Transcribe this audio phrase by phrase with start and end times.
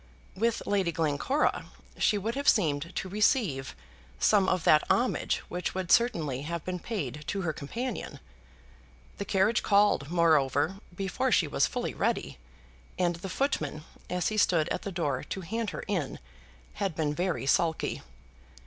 [0.35, 1.65] With Lady Glencora
[1.99, 3.75] she would have seemed to receive
[4.19, 8.19] some of that homage which would certainly have been paid to her companion.
[9.19, 12.39] The carriage called, moreover, before she was fully ready,
[12.97, 16.17] and the footman, as he stood at the door to hand her in,
[16.81, 18.01] had been very sulky.